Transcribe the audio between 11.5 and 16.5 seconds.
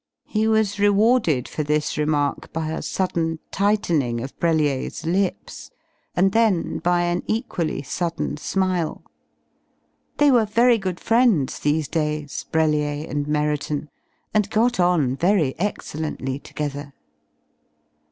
these days Brellier and Merriton, and got on very excellently